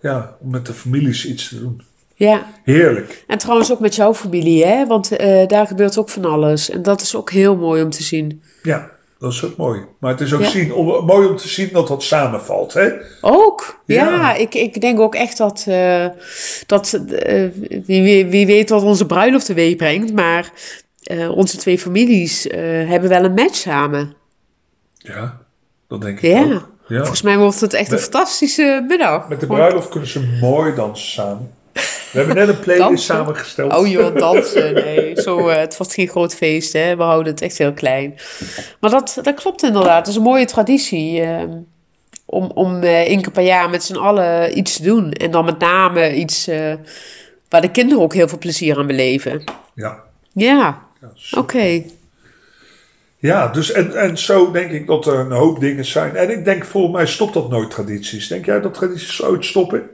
ja, 0.01 0.37
om 0.41 0.51
met 0.51 0.67
de 0.67 0.73
families 0.73 1.27
iets 1.27 1.49
te 1.49 1.59
doen. 1.59 1.83
ja. 2.15 2.47
Heerlijk. 2.65 3.25
En 3.27 3.39
trouwens 3.39 3.73
ook 3.73 3.81
met 3.81 3.95
jouw 3.95 4.15
familie, 4.15 4.65
hè? 4.65 4.87
Want 4.87 5.17
eh, 5.17 5.47
daar 5.47 5.67
gebeurt 5.67 5.99
ook 5.99 6.09
van 6.09 6.25
alles. 6.25 6.71
En 6.71 6.83
dat 6.83 7.01
is 7.01 7.17
ook 7.17 7.31
heel 7.31 7.57
mooi 7.57 7.83
om 7.83 7.91
te 7.91 8.03
zien. 8.03 8.43
Ja. 8.63 8.91
Dat 9.19 9.33
is 9.33 9.45
ook 9.45 9.57
mooi. 9.57 9.81
Maar 9.99 10.11
het 10.11 10.21
is 10.21 10.33
ook 10.33 10.41
Ja. 10.41 10.49
zien, 10.49 10.73
om, 10.75 11.05
mooi 11.07 11.29
om 11.29 11.37
te 11.37 11.49
zien 11.49 11.69
dat 11.73 11.89
dat 11.89 12.03
samenvalt. 12.03 12.73
Hè? 12.73 12.89
Ook, 13.21 13.81
ja. 13.87 14.09
Ja. 14.09 14.35
ik, 14.35 14.55
ik 14.55 14.81
denk 14.81 15.01
ook 15.01 15.15
echt 15.15 15.37
dat, 15.37 15.65
eh, 15.69 16.07
dat 16.67 16.93
eh, 16.93 17.45
wie, 17.87 18.27
wie, 18.27 18.47
weet 18.47 18.71
wat 18.71 18.83
onze 18.83 19.07
bruiloft 19.07 19.47
teweeg 19.47 19.77
brengt, 19.77 20.13
maar 20.13 20.53
eh, 21.03 21.37
onze 21.37 21.57
twee 21.57 21.79
families 21.79 22.43
hebben 22.87 23.09
wel 23.09 23.25
een 23.25 23.35
match 23.35 23.55
samen. 23.57 24.15
Ja, 24.99 25.41
dat 25.89 26.01
denk 26.03 26.21
ik 26.21 26.31
Ja. 26.31 26.43
ook. 26.43 26.73
Ja. 26.89 26.97
Volgens 26.99 27.23
mij 27.23 27.39
wordt 27.39 27.61
het 27.61 27.73
echt 27.75 27.93
een 27.93 27.99
fantastische 27.99 28.85
middag. 28.89 29.29
Met 29.29 29.41
de 29.41 29.47
bruiloft 29.47 29.89
kunnen 29.89 30.09
ze 30.09 30.39
mooi 30.41 30.75
dansen 30.75 31.07
samen. 31.09 31.51
We 32.13 32.21
hebben 32.21 32.37
net 32.37 32.49
een 32.49 32.61
playlist 32.61 33.05
samengesteld. 33.05 33.77
Oh 33.77 33.87
joh, 33.87 34.17
dansen. 34.17 34.75
Nee, 34.75 35.21
zo, 35.21 35.49
eh, 35.49 35.57
het 35.57 35.77
was 35.77 35.95
geen 35.95 36.09
groot 36.09 36.35
feest, 36.35 36.73
hè. 36.73 36.97
We 36.97 37.03
houden 37.03 37.33
het 37.33 37.43
echt 37.43 37.59
heel 37.59 37.73
klein. 37.73 38.15
Maar 38.81 38.91
dat, 38.91 39.19
dat 39.23 39.35
klopt 39.35 39.63
inderdaad. 39.63 39.99
Het 39.99 40.07
is 40.07 40.17
een 40.17 40.23
mooie 40.23 40.45
traditie. 40.47 41.21
eh, 41.21 41.43
om 42.27 42.51
om 42.55 42.83
eh, 42.83 43.01
één 43.01 43.23
keer 43.23 43.33
per 43.33 43.43
jaar 43.43 43.71
met 43.71 43.83
z'n 43.85 43.97
allen 43.97 44.59
iets 44.59 44.77
te 44.77 44.83
doen. 44.83 45.13
En 45.13 45.31
dan 45.31 45.45
met 45.45 45.59
name 45.59 46.15
iets 46.15 46.47
eh, 46.49 46.75
waar 47.49 47.61
de 47.61 47.71
kinderen 47.71 48.03
ook 48.03 48.15
heel 48.15 48.29
veel 48.29 48.39
plezier 48.39 48.79
aan 48.79 48.87
beleven. 48.87 49.45
Ja. 49.75 50.03
Ja, 50.33 50.83
oké. 51.37 51.83
Ja, 53.19 53.49
dus 53.49 53.73
en, 53.73 53.97
en 53.97 54.19
zo 54.19 54.51
denk 54.51 54.71
ik 54.71 54.87
dat 54.87 55.07
er 55.07 55.19
een 55.19 55.31
hoop 55.33 55.61
dingen 55.61 55.85
zijn. 55.85 56.17
En 56.17 56.31
ik 56.31 56.45
denk, 56.45 56.65
volgens 56.65 56.95
mij 56.95 57.07
stopt 57.07 57.35
dat 57.35 57.51
nooit 57.51 57.71
tradities. 57.71 58.29
Denk 58.29 58.45
jij 58.45 58.61
dat 58.61 58.75
tradities 58.75 59.23
ooit 59.23 59.45
stoppen? 59.45 59.91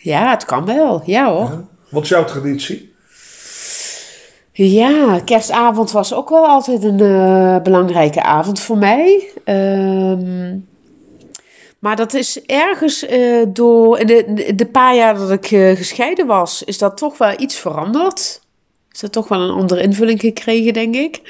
Ja, 0.00 0.30
het 0.30 0.44
kan 0.44 0.64
wel. 0.64 1.02
Ja 1.04 1.32
hoor. 1.32 1.50
Ja. 1.50 1.64
Wat 1.88 2.02
is 2.02 2.08
jouw 2.08 2.24
traditie? 2.24 2.96
Ja, 4.52 5.20
kerstavond 5.24 5.90
was 5.90 6.14
ook 6.14 6.28
wel 6.28 6.46
altijd 6.46 6.84
een 6.84 7.00
eh, 7.00 7.62
belangrijke 7.62 8.22
avond 8.22 8.60
voor 8.60 8.78
mij. 8.78 9.30
Ehm, 9.44 10.56
maar 11.78 11.96
dat 11.96 12.14
is 12.14 12.42
ergens 12.46 13.06
eh, 13.06 13.46
door 13.48 13.98
in 13.98 14.06
de, 14.06 14.52
de 14.54 14.66
paar 14.66 14.94
jaar 14.96 15.14
dat 15.14 15.30
ik 15.30 15.50
eh, 15.50 15.76
gescheiden 15.76 16.26
was, 16.26 16.62
is 16.62 16.78
dat 16.78 16.96
toch 16.96 17.18
wel 17.18 17.34
iets 17.36 17.56
veranderd. 17.56 18.40
Is 18.92 19.00
dat 19.00 19.12
toch 19.12 19.28
wel 19.28 19.40
een 19.40 19.56
andere 19.56 19.82
invulling 19.82 20.20
gekregen, 20.20 20.72
denk 20.72 20.94
ik. 20.94 21.20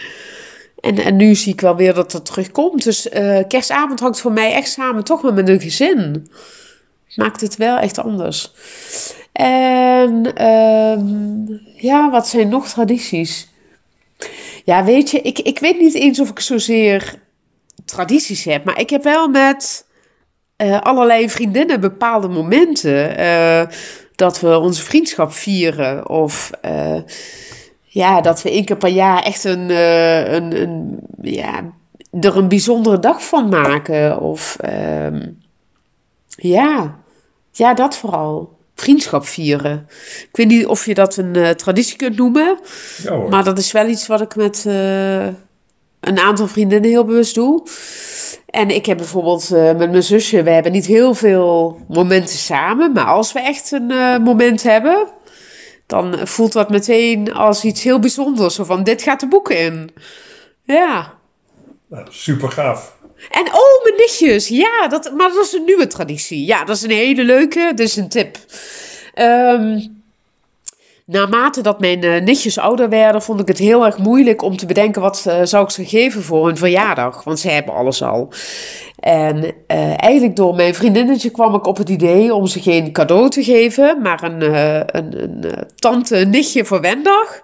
En, 0.81 0.99
en 0.99 1.17
nu 1.17 1.35
zie 1.35 1.53
ik 1.53 1.61
wel 1.61 1.77
weer 1.77 1.95
dat 1.95 2.13
dat 2.13 2.27
terugkomt. 2.27 2.85
Dus 2.85 3.09
kerstavond 3.49 4.01
hangt 4.01 4.21
voor 4.21 4.33
mij 4.33 4.53
echt 4.53 4.71
samen 4.71 5.05
toch 5.05 5.21
wel 5.21 5.33
met 5.33 5.49
een 5.49 5.61
gezin. 5.61 6.29
Maakt 7.17 7.41
het 7.41 7.57
wel 7.57 7.79
echt 7.79 7.99
anders. 7.99 8.53
En 9.33 10.35
ehm, 10.35 11.59
ja, 11.77 12.11
wat 12.11 12.29
zijn 12.29 12.49
nog 12.49 12.69
tradities? 12.69 13.49
Ja, 14.65 14.85
weet 14.85 15.11
je, 15.11 15.21
ik, 15.21 15.39
ik 15.39 15.59
weet 15.59 15.79
niet 15.79 15.95
eens 15.95 16.21
of 16.21 16.31
ik 16.31 16.41
zozeer 16.41 17.15
tradities 17.85 18.45
heb, 18.45 18.65
maar 18.65 18.81
ik 18.81 18.91
heb 18.91 19.03
wel 19.03 19.29
met 19.29 19.87
eh, 20.57 20.81
allerlei 20.81 21.31
vriendinnen 21.31 21.81
bepaalde 21.81 22.29
momenten 22.29 23.17
eh, 23.17 23.63
dat 24.15 24.41
we 24.41 24.59
onze 24.59 24.83
vriendschap 24.83 25.33
vieren. 25.33 26.09
Of 26.09 26.51
eh, 26.61 27.01
ja, 27.83 28.21
dat 28.21 28.43
we 28.43 28.51
één 28.51 28.65
keer 28.65 28.77
per 28.77 28.89
jaar 28.89 29.23
echt 29.23 29.45
een, 29.45 29.71
een, 30.35 30.61
een, 30.61 30.99
ja, 31.23 31.73
er 32.21 32.37
een 32.37 32.49
bijzondere 32.49 32.99
dag 32.99 33.25
van 33.25 33.49
maken. 33.49 34.21
Of 34.21 34.57
ehm, 34.61 35.27
ja, 36.41 36.99
ja, 37.53 37.75
dat 37.75 37.97
vooral. 37.97 38.57
Vriendschap 38.75 39.27
vieren. 39.27 39.87
Ik 40.21 40.29
weet 40.33 40.47
niet 40.47 40.67
of 40.67 40.87
je 40.87 40.95
dat 40.95 41.17
een 41.17 41.37
eh, 41.37 41.51
traditie 41.51 41.97
kunt 41.97 42.17
noemen. 42.17 42.59
Ja. 43.03 43.17
Maar 43.17 43.45
dat 43.45 43.59
is 43.59 43.73
wel 43.73 43.87
iets 43.87 44.07
wat 44.07 44.21
ik 44.21 44.37
met 44.37 44.65
eh, 44.67 45.27
een 46.01 46.19
aantal 46.19 46.47
vriendinnen 46.47 46.91
heel 46.91 47.05
bewust 47.05 47.35
doe. 47.35 47.63
En 48.47 48.71
ik 48.71 48.87
heb 48.87 48.97
bijvoorbeeld 48.97 49.53
eh, 49.53 49.77
met 49.77 49.91
mijn 49.91 50.03
zusje, 50.03 50.43
we 50.43 50.51
hebben 50.51 50.73
niet 50.73 50.87
heel 50.87 51.15
veel 51.15 51.81
momenten 51.89 52.37
samen. 52.37 52.93
Maar 52.93 53.07
als 53.07 53.33
we 53.33 53.41
echt 53.41 53.73
een 53.73 54.23
moment 54.23 54.63
hebben, 54.63 55.09
dan 55.87 56.19
voelt 56.29 56.53
dat 56.53 56.71
meteen 56.71 57.35
als 57.35 57.65
iets 57.65 57.83
heel 57.83 57.99
bijzonders. 57.99 58.55
Zo 58.55 58.65
van, 58.65 58.83
dit 58.83 59.03
gaat 59.03 59.21
de 59.21 59.29
boeken 59.29 59.59
in. 59.59 59.91
Ja. 60.63 61.15
Nou, 61.89 62.07
super 62.11 62.51
gaaf. 62.51 62.97
En 63.31 63.47
oh, 63.47 63.78
Ja, 64.49 64.89
dat, 64.89 65.13
maar 65.13 65.29
dat 65.29 65.45
is 65.45 65.53
een 65.53 65.65
nieuwe 65.65 65.87
traditie. 65.87 66.45
Ja, 66.45 66.65
dat 66.65 66.77
is 66.77 66.83
een 66.83 66.91
hele 66.91 67.25
leuke. 67.25 67.73
Is 67.75 67.97
een 67.97 68.09
tip. 68.09 68.37
Ehm, 69.15 69.81
naarmate 71.09 71.63
dat 71.63 71.81
mijn 71.81 72.03
eh, 72.03 72.23
nichtjes 72.23 72.59
ouder 72.59 72.89
werden, 72.89 73.23
vond 73.23 73.41
ik 73.41 73.49
het 73.49 73.59
heel 73.59 73.85
erg 73.85 73.99
moeilijk 73.99 74.43
om 74.43 74.57
te 74.57 74.67
bedenken 74.67 75.03
wat 75.03 75.25
eh, 75.27 75.41
zou 75.43 75.65
ik 75.65 75.71
ze 75.71 75.85
geven 75.85 76.23
voor 76.23 76.47
hun 76.47 76.57
verjaardag. 76.57 77.25
Want 77.25 77.39
zij 77.39 77.55
hebben 77.55 77.75
alles 77.75 78.03
al. 78.03 78.33
En 78.99 79.45
eh, 79.67 80.03
eigenlijk 80.03 80.37
door 80.37 80.55
mijn 80.55 80.75
vriendinnetje 80.75 81.31
kwam 81.31 81.55
ik 81.55 81.67
op 81.67 81.77
het 81.77 81.89
idee 81.89 82.35
om 82.35 82.47
ze 82.47 82.61
geen 82.61 82.93
cadeau 82.93 83.31
te 83.31 83.45
geven, 83.45 84.03
maar 84.03 84.23
een, 84.23 84.43
een, 84.43 85.23
een, 85.23 85.45
eh, 85.45 85.63
tante, 85.75 86.17
een 86.17 86.31
nichtje 86.31 86.65
voor 86.65 86.81
Wendag. 86.81 87.43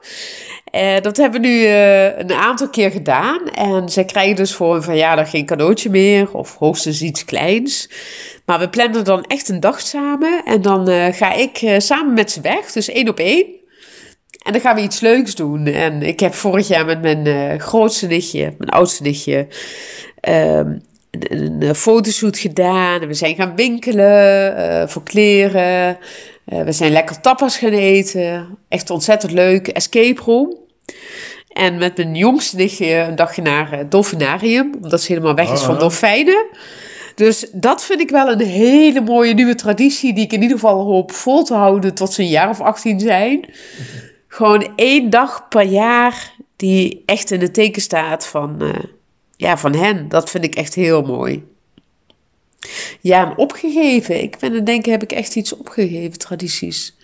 Dat 1.03 1.17
hebben 1.17 1.41
we 1.41 1.47
nu 1.47 1.67
een 2.19 2.33
aantal 2.33 2.69
keer 2.69 2.91
gedaan. 2.91 3.49
En 3.49 3.89
zij 3.89 4.05
krijgen 4.05 4.37
dus 4.37 4.55
voor 4.55 4.73
hun 4.73 4.83
verjaardag 4.83 5.31
geen 5.31 5.47
cadeautje 5.47 5.91
meer. 5.91 6.33
Of 6.33 6.57
hoogstens 6.59 7.03
iets 7.03 7.25
kleins. 7.25 7.89
Maar 8.45 8.59
we 8.59 8.69
plannen 8.69 9.05
dan 9.05 9.25
echt 9.25 9.49
een 9.49 9.61
dag 9.61 9.81
samen. 9.81 10.45
En 10.45 10.63
dan 10.63 10.89
eh, 10.89 11.13
ga 11.13 11.33
ik 11.33 11.57
eh, 11.57 11.79
samen 11.79 12.15
met 12.15 12.31
ze 12.31 12.41
weg. 12.41 12.73
Dus 12.73 12.89
één 12.89 13.09
op 13.09 13.19
één. 13.19 13.47
En 14.43 14.53
dan 14.53 14.61
gaan 14.61 14.75
we 14.75 14.83
iets 14.83 15.01
leuks 15.01 15.35
doen. 15.35 15.67
En 15.67 16.03
ik 16.03 16.21
heb 16.21 16.35
vorig 16.35 16.69
jaar 16.69 16.85
met 16.85 17.03
mijn 17.03 17.27
eh, 17.27 17.59
grootste 17.61 18.07
nichtje, 18.07 18.55
mijn 18.59 18.71
oudste 18.71 19.03
nichtje, 19.03 19.47
ehm, 20.21 20.79
een, 21.11 21.75
fotoshoot 21.75 22.39
gedaan. 22.39 23.01
En 23.01 23.09
we 23.09 23.15
zijn 23.15 23.35
gaan 23.35 23.57
winkelen 23.57 24.89
voor 24.89 25.03
kleren. 25.03 25.99
We 26.45 26.73
zijn 26.73 26.93
lekker 26.93 27.21
tapas 27.21 27.59
gaan 27.59 27.73
eten. 27.73 28.59
Echt 28.69 28.91
ontzettend 28.91 29.33
leuk. 29.33 29.69
Escape 29.69 30.21
room. 30.25 30.57
En 31.49 31.79
met 31.79 31.97
mijn 31.97 32.15
jongste 32.15 32.57
nichtje 32.57 32.95
een 32.95 33.17
dagje 33.17 33.43
naar 33.43 33.71
het 33.71 33.91
dolfinarium. 33.91 34.75
Omdat 34.83 35.01
ze 35.03 35.13
helemaal 35.13 35.35
weg 35.35 35.53
is 35.53 35.61
van 35.61 35.75
Ah. 35.75 35.81
dolfijnen. 35.81 36.47
Dus 37.15 37.49
dat 37.53 37.85
vind 37.85 38.01
ik 38.01 38.11
wel 38.11 38.29
een 38.29 38.41
hele 38.41 39.01
mooie 39.01 39.35
nieuwe 39.35 39.55
traditie. 39.55 40.15
Die 40.15 40.25
ik 40.25 40.33
in 40.33 40.43
ieder 40.43 40.57
geval 40.57 40.85
hoop 40.85 41.13
vol 41.13 41.45
te 41.45 41.55
houden 41.55 41.95
tot 41.95 42.13
ze 42.13 42.23
een 42.23 42.29
jaar 42.29 42.49
of 42.49 42.61
18 42.61 43.01
zijn. 43.01 43.51
Gewoon 44.29 44.73
één 44.77 45.11
dag 45.11 45.49
per 45.49 45.63
jaar 45.63 46.35
die 46.57 47.03
echt 47.07 47.31
in 47.31 47.41
het 47.41 47.55
teken 47.55 47.83
staat 47.83 48.27
van, 48.27 48.63
eh, 48.63 48.83
ja, 49.37 49.57
van 49.57 49.75
hen. 49.75 50.09
Dat 50.09 50.31
vind 50.31 50.45
ik 50.45 50.55
echt 50.55 50.75
heel 50.75 51.03
mooi. 51.03 51.45
Ja, 53.01 53.27
en 53.27 53.39
opgegeven. 53.39 54.23
Ik 54.23 54.39
ben 54.39 54.51
aan 54.51 54.57
het 54.57 54.67
denken, 54.67 54.93
heb 54.93 55.03
ik 55.03 55.13
echt 55.13 55.37
iets 55.37 55.57
opgegeven, 55.57 56.19
tradities? 56.19 56.97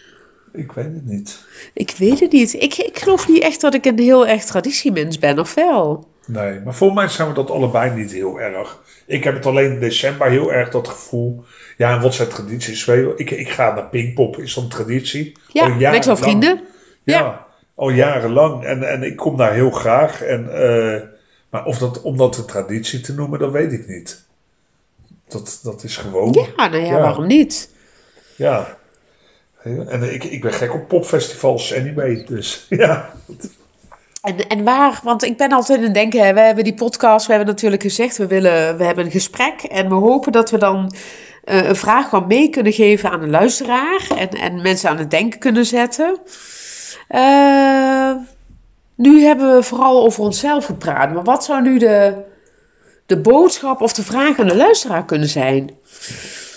Ik 0.53 0.73
weet 0.73 0.95
het 0.95 1.07
niet. 1.07 1.39
Ik 1.73 1.95
weet 1.99 2.21
het 2.21 2.33
niet. 2.33 2.55
Ik, 2.55 2.77
ik 2.77 2.99
geloof 2.99 3.29
niet 3.29 3.43
echt 3.43 3.61
dat 3.61 3.75
ik 3.75 3.85
een 3.85 3.99
heel 3.99 4.27
erg 4.27 4.45
traditiemens 4.45 5.19
ben, 5.19 5.39
of 5.39 5.55
wel? 5.55 6.09
Nee, 6.27 6.61
maar 6.61 6.75
volgens 6.75 7.01
mij 7.01 7.09
zijn 7.09 7.29
we 7.29 7.35
dat 7.35 7.51
allebei 7.51 7.95
niet 7.95 8.13
heel 8.13 8.41
erg. 8.41 8.83
Ik 9.11 9.25
heb 9.25 9.35
het 9.35 9.47
alleen 9.47 9.73
in 9.73 9.81
december 9.81 10.31
heel 10.31 10.53
erg 10.53 10.71
dat 10.71 10.89
gevoel. 10.89 11.45
Ja, 11.77 11.95
en 11.97 12.01
wat 12.03 12.15
zijn 12.15 12.29
tradities? 12.29 12.87
Ik, 13.17 13.31
ik 13.31 13.49
ga 13.49 13.75
naar 13.75 13.89
Pinkpop, 13.89 14.37
is 14.39 14.55
dat 14.55 14.65
een 14.65 14.71
traditie? 14.71 15.33
Ja, 15.53 15.63
Al 15.63 15.69
met 15.71 15.81
jarenlang. 15.81 16.19
vrienden? 16.19 16.61
Ja, 17.03 17.19
Ja. 17.19 17.47
al 17.75 17.91
jarenlang. 17.91 18.65
En, 18.65 18.83
en 18.91 19.03
ik 19.03 19.17
kom 19.17 19.37
daar 19.37 19.53
heel 19.53 19.71
graag. 19.71 20.23
En, 20.23 20.55
eh, 20.55 21.01
maar 21.51 21.65
of 21.65 21.79
dat, 21.79 22.03
om 22.03 22.17
dat 22.17 22.37
een 22.39 22.45
traditie 22.47 23.01
te 23.01 23.15
noemen, 23.15 23.39
dat 23.39 23.53
weet 23.53 23.73
ik 23.73 23.87
niet. 23.89 24.25
Dat, 25.29 25.61
dat 25.63 25.85
is 25.85 25.97
gewoon. 25.97 26.33
Ja, 26.57 26.69
nou 26.69 26.83
ja, 26.83 26.91
Ja. 26.93 27.01
waarom 27.01 27.27
niet? 27.27 27.75
Ja. 28.37 28.79
En 29.63 30.15
ik, 30.15 30.25
ik 30.25 30.41
ben 30.41 30.53
gek 30.53 30.75
op 30.75 30.89
popfestivals 30.89 31.75
anyway. 31.75 32.25
Dus 32.29 32.67
ja. 32.69 33.13
En, 34.23 34.49
en 34.49 34.65
waar, 34.65 35.01
want 35.03 35.25
ik 35.25 35.37
ben 35.37 35.53
altijd 35.53 35.79
aan 35.79 35.85
het 35.85 35.95
denken, 35.95 36.35
we 36.35 36.41
hebben 36.41 36.65
die 36.65 36.75
podcast, 36.75 37.27
we 37.27 37.33
hebben 37.33 37.55
natuurlijk 37.55 37.83
gezegd, 37.83 38.17
we, 38.17 38.27
willen, 38.27 38.77
we 38.77 38.85
hebben 38.85 39.05
een 39.05 39.11
gesprek 39.11 39.63
en 39.63 39.89
we 39.89 39.95
hopen 39.95 40.33
dat 40.33 40.51
we 40.51 40.59
dan 40.59 40.93
eh, 41.45 41.69
een 41.69 41.77
vraag 41.77 42.11
wat 42.11 42.29
mee 42.29 42.51
kunnen 42.51 42.73
geven 42.73 43.11
aan 43.11 43.21
de 43.21 43.29
luisteraar 43.29 44.11
en, 44.17 44.29
en 44.29 44.63
mensen 44.63 44.91
aan 44.91 44.99
het 44.99 45.11
denken 45.11 45.39
kunnen 45.39 45.67
zetten. 45.67 46.19
Eh, 47.09 48.13
nu 48.95 49.23
hebben 49.23 49.57
we 49.57 49.63
vooral 49.63 50.05
over 50.05 50.23
onszelf 50.23 50.65
gepraat, 50.65 51.13
maar 51.15 51.25
wat 51.25 51.45
zou 51.45 51.63
nu 51.63 51.79
de, 51.79 52.15
de 53.07 53.19
boodschap 53.19 53.81
of 53.81 53.93
de 53.93 54.05
vraag 54.05 54.39
aan 54.39 54.49
de 54.49 54.57
luisteraar 54.57 55.05
kunnen 55.05 55.29
zijn? 55.29 55.71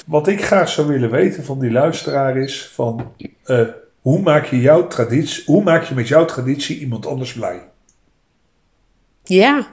Wat 0.05 0.27
ik 0.27 0.45
graag 0.45 0.69
zou 0.69 0.87
willen 0.87 1.11
weten 1.11 1.43
van 1.43 1.59
die 1.59 1.71
luisteraar 1.71 2.37
is 2.37 2.69
van 2.73 3.13
eh, 3.43 3.61
hoe 4.03 4.21
maak 4.21 4.45
je 4.45 4.61
jouw 4.61 4.87
traditie, 4.87 5.43
hoe 5.45 5.63
maak 5.63 5.83
je 5.83 5.95
met 5.95 6.07
jouw 6.07 6.25
traditie 6.25 6.79
iemand 6.79 7.05
anders 7.05 7.33
blij? 7.33 7.61
Ja. 9.23 9.67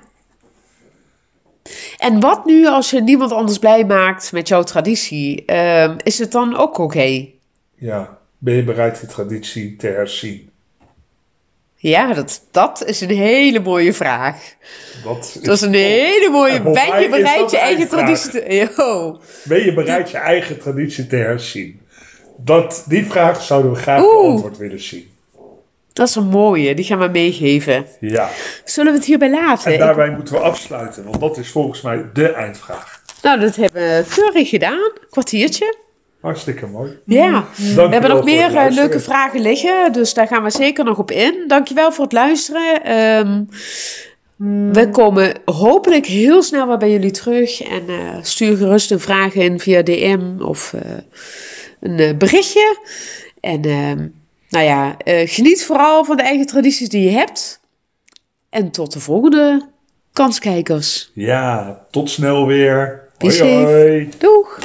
En 1.99 2.21
wat 2.21 2.45
nu 2.45 2.67
als 2.67 2.91
je 2.91 3.03
niemand 3.03 3.33
anders 3.33 3.59
blij 3.59 3.85
maakt 3.85 4.33
met 4.33 4.49
jouw 4.49 4.63
traditie? 4.63 5.45
Ehm, 5.45 5.97
is 6.03 6.19
het 6.19 6.33
dan 6.33 6.57
ook 6.57 6.79
oké? 6.79 7.27
Ja, 7.75 8.19
ben 8.39 8.55
je 8.55 8.65
bereid 8.65 9.01
die 9.01 9.09
traditie 9.09 9.77
te 9.77 9.87
herzien? 9.87 10.51
Ja, 11.77 12.15
dat, 12.15 12.47
dat 12.51 12.85
is 12.87 13.01
een 13.01 13.11
hele 13.17 13.61
mooie 13.61 13.93
vraag. 13.93 14.55
Dat 15.05 15.19
is, 15.19 15.33
Dat 15.43 15.55
is 15.55 15.61
een 15.61 15.75
hele 15.75 16.29
mooie. 16.31 16.61
Ben 16.61 17.01
je 17.01 17.09
bereid 17.09 17.51
je 17.51 17.59
eigen 17.59 17.89
traditie 17.89 18.31
te... 18.31 18.69
Yo. 18.77 19.21
Ben 19.45 19.65
je 19.65 19.75
bereid 19.75 20.11
je 20.11 20.17
eigen 20.17 20.59
traditie 20.59 21.07
te 21.07 21.17
herzien? 21.17 21.80
Dat, 22.45 22.85
die 22.89 23.07
vraag 23.07 23.43
zouden 23.43 23.73
we 23.73 23.79
graag 23.79 24.03
Oeh. 24.03 24.23
beantwoord 24.23 24.57
willen 24.57 24.81
zien. 24.83 25.09
Dat 25.93 26.09
is 26.09 26.15
een 26.15 26.27
mooie, 26.29 26.75
die 26.75 26.85
gaan 26.85 26.99
we 26.99 27.09
meegeven. 27.09 27.87
Ja. 28.01 28.29
Zullen 28.65 28.93
we 28.93 28.99
het 28.99 29.07
hierbij 29.07 29.31
laten? 29.31 29.67
En 29.67 29.73
Ik- 29.73 29.79
daarbij 29.79 30.11
moeten 30.11 30.35
we 30.35 30.41
afsluiten, 30.41 31.05
want 31.05 31.21
dat 31.21 31.39
is 31.39 31.49
volgens 31.51 31.81
mij 31.81 32.05
de 32.13 32.29
eindvraag. 32.33 33.03
nou, 33.23 33.41
dat 33.41 33.57
hebben 33.57 33.83
we 33.83 34.05
keurig 34.15 34.49
gedaan. 34.49 34.91
Kwartiertje. 35.11 35.75
Hartstikke 36.21 36.67
mooi. 36.67 36.99
Ja. 37.05 37.45
We 37.57 37.81
hebben 37.81 38.11
nog 38.11 38.25
meer 38.25 38.57
eh, 38.57 38.71
leuke 38.71 39.01
vragen. 39.01 39.41
liggen, 39.41 39.93
dus 39.93 40.15
daar 40.15 40.27
gaan 40.27 40.43
we 40.43 40.51
zeker 40.51 40.85
nog 40.85 40.99
op 40.99 41.11
in. 41.11 41.45
Dankjewel 41.47 41.93
voor 41.93 42.05
het 42.05 42.13
luisteren. 42.13 42.85
Ehm, 42.85 43.43
we 44.73 44.89
komen 44.91 45.35
hopelijk 45.45 46.07
heel 46.07 46.43
snel 46.43 46.67
weer 46.67 46.77
bij 46.77 46.91
jullie 46.91 47.11
terug. 47.11 47.63
En 47.63 47.83
eh, 47.89 47.97
stuur 48.23 48.57
gerust 48.57 48.91
een 48.91 49.01
vraag 49.01 49.35
in 49.35 49.61
via 49.61 49.83
DM 49.83 50.21
of 50.39 50.73
eh, 50.73 50.81
een 51.81 51.99
eh, 51.99 52.17
berichtje. 52.17 52.79
En 53.41 53.65
ehm, 53.65 54.09
nou 54.49 54.65
ja, 54.65 54.97
eh, 54.99 55.29
geniet 55.29 55.65
vooral 55.65 56.05
van 56.05 56.17
de 56.17 56.23
eigen 56.23 56.47
tradities 56.47 56.89
die 56.89 57.03
je 57.03 57.11
hebt. 57.11 57.61
En 58.51 58.71
tot 58.71 58.93
de 58.93 59.01
volgende 59.01 59.69
kanskijkers. 60.13 61.11
Ja, 61.15 61.81
tot 61.91 62.11
snel 62.11 62.47
weer. 62.47 63.09
Hoi 63.19 63.41
hoi. 63.41 64.09
Doeg! 64.19 64.59